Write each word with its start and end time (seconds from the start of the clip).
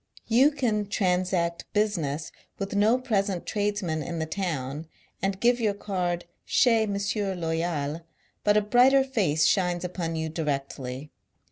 You 0.25 0.49
can 0.49 0.87
transact 0.87 1.71
business 1.73 2.31
with 2.57 2.75
no 2.75 2.97
present 2.97 3.45
tradesman 3.45 4.01
in 4.01 4.17
the 4.17 4.25
town, 4.25 4.87
and 5.21 5.39
give 5.39 5.59
your 5.59 5.75
card" 5.75 6.25
chez 6.43 6.85
M. 6.87 6.97
Loyal," 7.39 8.01
but 8.43 8.57
a 8.57 8.61
brighter 8.61 9.03
face 9.03 9.45
shines 9.45 9.83
upon 9.83 10.15
you 10.15 10.27
directly. 10.27 11.11